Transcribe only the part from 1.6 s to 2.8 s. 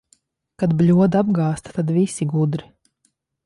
tad visi gudri.